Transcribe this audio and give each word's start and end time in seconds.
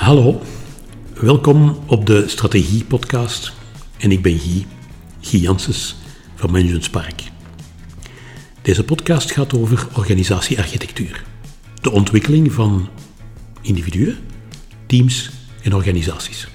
Hallo, 0.00 0.40
welkom 1.20 1.78
op 1.86 2.06
de 2.06 2.28
Strategie 2.28 2.84
Podcast. 2.84 3.52
En 3.98 4.10
ik 4.10 4.22
ben 4.22 4.38
Guy, 4.38 4.66
Guy 5.20 5.40
Janssens 5.40 5.96
van 6.34 6.50
Management 6.50 6.84
Spark. 6.84 7.22
Deze 8.62 8.84
podcast 8.84 9.32
gaat 9.32 9.54
over 9.54 9.86
organisatiearchitectuur, 9.96 11.24
de 11.80 11.90
ontwikkeling 11.90 12.52
van 12.52 12.88
individuen, 13.60 14.18
teams 14.86 15.30
en 15.62 15.74
organisaties. 15.74 16.48